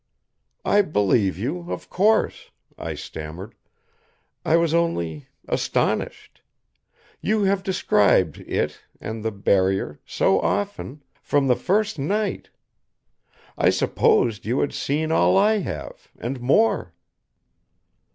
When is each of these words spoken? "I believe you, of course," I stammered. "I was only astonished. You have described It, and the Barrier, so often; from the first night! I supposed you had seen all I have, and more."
"I 0.65 0.81
believe 0.81 1.37
you, 1.37 1.69
of 1.71 1.87
course," 1.91 2.49
I 2.75 2.95
stammered. 2.95 3.53
"I 4.43 4.57
was 4.57 4.73
only 4.73 5.27
astonished. 5.47 6.41
You 7.21 7.43
have 7.43 7.61
described 7.61 8.39
It, 8.47 8.81
and 8.99 9.23
the 9.23 9.31
Barrier, 9.31 9.99
so 10.03 10.39
often; 10.41 11.03
from 11.21 11.45
the 11.45 11.55
first 11.55 11.99
night! 11.99 12.49
I 13.55 13.69
supposed 13.69 14.43
you 14.43 14.61
had 14.61 14.73
seen 14.73 15.11
all 15.11 15.37
I 15.37 15.59
have, 15.59 16.09
and 16.17 16.41
more." 16.41 16.95